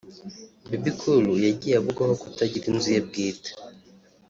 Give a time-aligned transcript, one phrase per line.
[0.69, 3.49] Bebe Cool yagiye avugwaho kutagira inzu ye bwite